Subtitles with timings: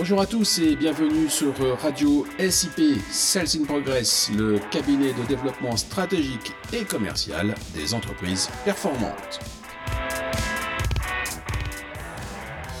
[0.00, 1.52] Bonjour à tous et bienvenue sur
[1.82, 9.40] Radio SIP Sales in Progress, le cabinet de développement stratégique et commercial des entreprises performantes.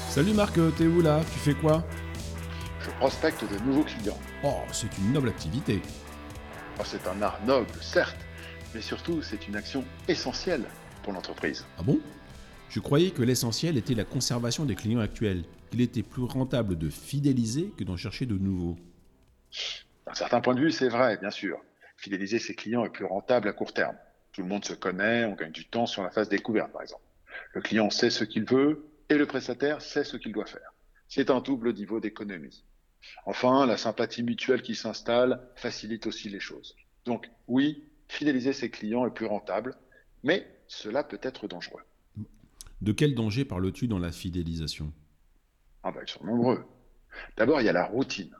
[0.08, 1.20] Salut Marc, t'es où là?
[1.30, 1.84] Tu fais quoi?
[2.80, 4.18] Je prospecte de nouveaux clients.
[4.42, 5.82] Oh, c'est une noble activité.
[6.78, 8.16] Oh, c'est un art noble, certes,
[8.74, 10.64] mais surtout c'est une action essentielle
[11.02, 11.66] pour l'entreprise.
[11.78, 11.98] Ah bon?
[12.70, 16.88] Je croyais que l'essentiel était la conservation des clients actuels, qu'il était plus rentable de
[16.88, 18.76] fidéliser que d'en chercher de nouveaux.
[20.06, 21.58] D'un certain point de vue, c'est vrai, bien sûr.
[21.96, 23.96] Fidéliser ses clients est plus rentable à court terme.
[24.32, 27.02] Tout le monde se connaît, on gagne du temps sur la phase découverte, par exemple.
[27.54, 30.72] Le client sait ce qu'il veut et le prestataire sait ce qu'il doit faire.
[31.08, 32.64] C'est un double niveau d'économie.
[33.26, 36.76] Enfin, la sympathie mutuelle qui s'installe facilite aussi les choses.
[37.04, 39.74] Donc oui, fidéliser ses clients est plus rentable,
[40.22, 41.82] mais cela peut être dangereux.
[42.80, 44.92] De quel danger parles-tu dans la fidélisation?
[45.82, 46.64] Ah ben, ils sont nombreux.
[47.36, 48.34] D'abord, il y a la routine.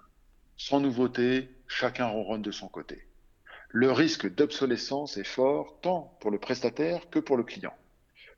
[0.56, 3.06] Sans nouveauté, chacun ronronne de son côté.
[3.68, 7.74] Le risque d'obsolescence est fort tant pour le prestataire que pour le client.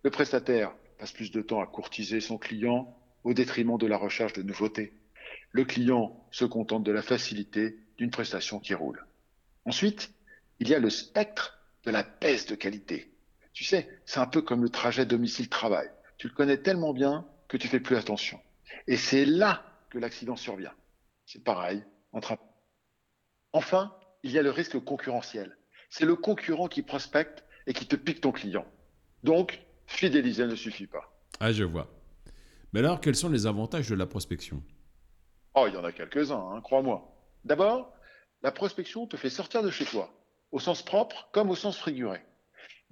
[0.03, 4.33] Le prestataire passe plus de temps à courtiser son client au détriment de la recherche
[4.33, 4.93] de nouveautés.
[5.53, 9.07] Le client se contente de la facilité d'une prestation qui roule.
[9.65, 10.13] Ensuite,
[10.59, 13.12] il y a le spectre de la baisse de qualité.
[13.53, 15.91] Tu sais, c'est un peu comme le trajet domicile-travail.
[16.17, 18.41] Tu le connais tellement bien que tu fais plus attention.
[18.87, 20.73] Et c'est là que l'accident survient.
[21.27, 21.85] C'est pareil.
[22.13, 22.37] Entre...
[23.53, 25.57] Enfin, il y a le risque concurrentiel.
[25.91, 28.67] C'est le concurrent qui prospecte et qui te pique ton client.
[29.23, 31.13] Donc, fidéliser ne suffit pas.
[31.41, 31.91] Ah, je vois.
[32.73, 34.63] Mais alors, quels sont les avantages de la prospection?
[35.55, 37.15] Oh, il y en a quelques-uns, hein, crois-moi.
[37.45, 37.93] D'abord,
[38.43, 40.11] la prospection te fait sortir de chez toi,
[40.51, 42.23] au sens propre comme au sens figuré.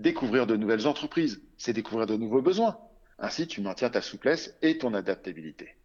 [0.01, 2.79] Découvrir de nouvelles entreprises, c'est découvrir de nouveaux besoins.
[3.19, 5.77] Ainsi, tu maintiens ta souplesse et ton adaptabilité.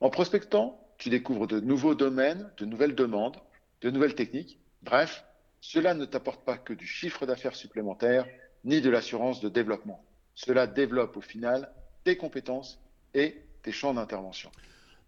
[0.00, 3.36] En prospectant, tu découvres de nouveaux domaines, de nouvelles demandes,
[3.80, 4.58] de nouvelles techniques.
[4.82, 5.24] Bref,
[5.60, 8.26] cela ne t'apporte pas que du chiffre d'affaires supplémentaire,
[8.64, 10.04] ni de l'assurance de développement.
[10.34, 11.72] Cela développe au final
[12.02, 12.80] tes compétences
[13.14, 14.50] et tes champs d'intervention.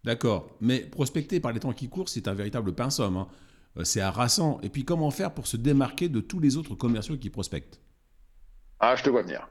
[0.05, 3.17] D'accord, mais prospecter par les temps qui courent, c'est un véritable somme.
[3.17, 3.29] Hein.
[3.77, 4.61] Euh, c'est harassant.
[4.63, 7.81] Et puis comment faire pour se démarquer de tous les autres commerciaux qui prospectent?
[8.81, 9.49] Ah, je te vois venir.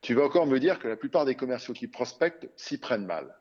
[0.00, 3.36] Tu vas encore me dire que la plupart des commerciaux qui prospectent s'y prennent mal.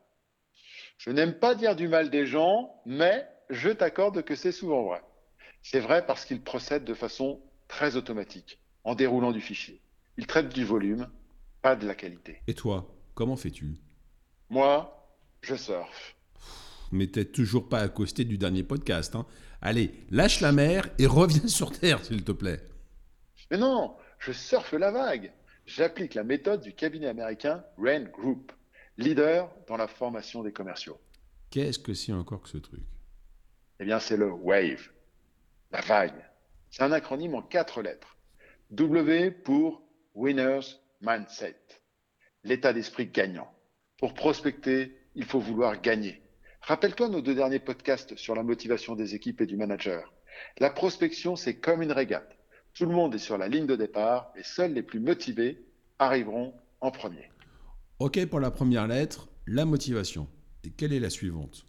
[0.97, 5.01] Je n'aime pas dire du mal des gens, mais je t'accorde que c'est souvent vrai.
[5.63, 9.81] C'est vrai parce qu'ils procèdent de façon très automatique, en déroulant du fichier.
[10.17, 11.09] Ils traitent du volume,
[11.61, 12.41] pas de la qualité.
[12.47, 13.77] Et toi, comment fais-tu?
[14.49, 15.09] Moi,
[15.41, 16.15] je surfe.
[16.91, 19.15] Mais t'es toujours pas accosté du dernier podcast.
[19.15, 19.25] Hein.
[19.61, 22.59] Allez, lâche la mer et reviens sur Terre, s'il te plaît.
[23.49, 25.33] Mais non, je surfe la vague.
[25.65, 28.51] J'applique la méthode du cabinet américain Rain Group,
[28.97, 30.99] leader dans la formation des commerciaux.
[31.49, 32.81] Qu'est-ce que c'est encore que ce truc?
[33.79, 34.89] Eh bien, c'est le WAVE,
[35.71, 36.23] la vague.
[36.69, 38.17] C'est un acronyme en quatre lettres.
[38.71, 39.81] W pour
[40.13, 41.57] Winners Mindset,
[42.43, 43.51] l'état d'esprit gagnant.
[43.97, 46.21] Pour prospecter, il faut vouloir gagner.
[46.61, 50.13] Rappelle-toi nos deux derniers podcasts sur la motivation des équipes et du manager.
[50.59, 52.37] La prospection, c'est comme une régate.
[52.73, 55.61] Tout le monde est sur la ligne de départ et seuls les plus motivés
[55.99, 57.29] arriveront en premier.
[57.99, 60.27] OK pour la première lettre, la motivation.
[60.63, 61.65] Et quelle est la suivante?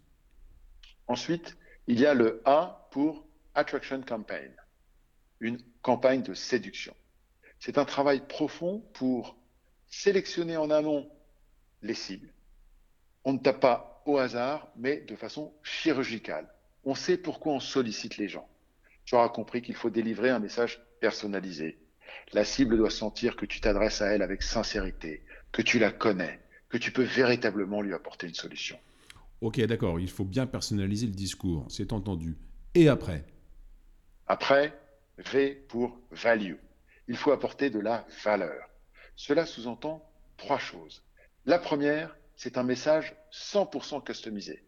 [1.07, 3.25] Ensuite, il y a le A pour
[3.55, 4.51] Attraction Campaign,
[5.39, 6.95] une campagne de séduction.
[7.59, 9.35] C'est un travail profond pour
[9.87, 11.09] sélectionner en amont
[11.81, 12.33] les cibles.
[13.25, 16.47] On ne tape pas au hasard, mais de façon chirurgicale.
[16.83, 18.47] On sait pourquoi on sollicite les gens.
[19.05, 21.77] Tu auras compris qu'il faut délivrer un message personnalisé.
[22.31, 26.39] La cible doit sentir que tu t'adresses à elle avec sincérité, que tu la connais,
[26.69, 28.79] que tu peux véritablement lui apporter une solution.
[29.41, 32.37] Ok, d'accord, il faut bien personnaliser le discours, c'est entendu.
[32.75, 33.25] Et après?
[34.27, 34.79] Après,
[35.17, 36.55] V pour value.
[37.07, 38.69] Il faut apporter de la valeur.
[39.15, 41.03] Cela sous-entend trois choses.
[41.45, 44.63] La première, c'est un message 100% customisé.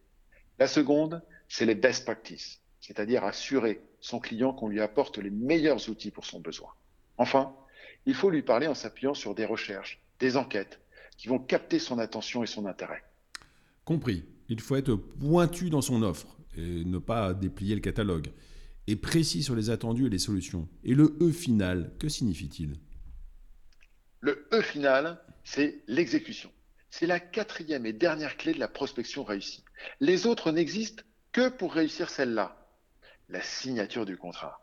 [0.58, 5.88] La seconde, c'est les best practices c'est-à-dire assurer son client qu'on lui apporte les meilleurs
[5.88, 6.68] outils pour son besoin.
[7.18, 7.52] Enfin,
[8.06, 10.78] il faut lui parler en s'appuyant sur des recherches, des enquêtes
[11.16, 13.02] qui vont capter son attention et son intérêt.
[13.84, 14.24] Compris.
[14.48, 18.28] Il faut être pointu dans son offre et ne pas déplier le catalogue.
[18.86, 20.68] Et précis sur les attendus et les solutions.
[20.84, 22.76] Et le E final, que signifie-t-il?
[24.20, 26.52] Le E final, c'est l'exécution.
[26.90, 29.64] C'est la quatrième et dernière clé de la prospection réussie.
[29.98, 31.02] Les autres n'existent
[31.32, 32.65] que pour réussir celle-là
[33.28, 34.60] la signature du contrat.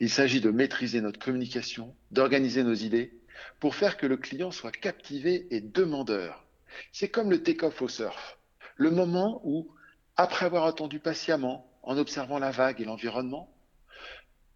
[0.00, 3.18] Il s'agit de maîtriser notre communication, d'organiser nos idées
[3.58, 6.44] pour faire que le client soit captivé et demandeur.
[6.92, 8.38] C'est comme le take-off au surf,
[8.76, 9.68] le moment où
[10.16, 13.52] Après avoir attendu patiemment, en observant la vague et l'environnement,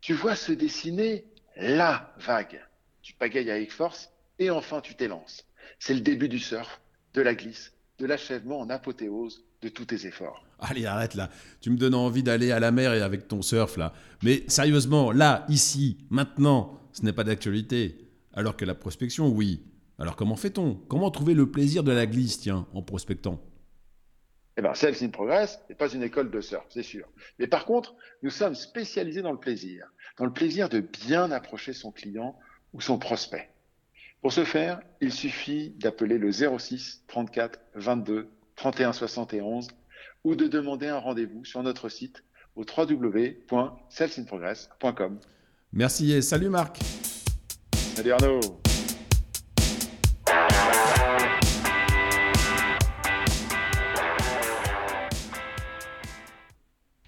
[0.03, 1.25] tu vois se dessiner
[1.57, 2.63] la vague.
[3.01, 5.47] Tu pagayes avec force et enfin tu t'élances.
[5.79, 6.81] C'est le début du surf,
[7.15, 10.45] de la glisse, de l'achèvement en apothéose de tous tes efforts.
[10.59, 11.31] Allez, arrête là.
[11.61, 13.93] Tu me donnes envie d'aller à la mer et avec ton surf là.
[14.23, 17.99] Mais sérieusement, là, ici, maintenant, ce n'est pas d'actualité.
[18.33, 19.63] Alors que la prospection, oui.
[19.99, 20.75] Alors comment fait-on?
[20.89, 23.43] Comment trouver le plaisir de la glisse, tiens, en prospectant?
[24.59, 27.07] Eh bien, Sales in Progress n'est pas une école de surf, c'est sûr.
[27.39, 29.87] Mais par contre, nous sommes spécialisés dans le plaisir,
[30.19, 32.39] dans le plaisir de bien approcher son client
[32.73, 33.51] ou son prospect.
[34.23, 39.69] Pour ce faire, il suffit d'appeler le 06 34 22 31 71
[40.25, 42.25] ou de demander un rendez-vous sur notre site
[42.57, 45.21] au www.salesinprogress.com.
[45.73, 46.79] Merci et salut Marc.
[47.95, 48.41] Salut Arnaud.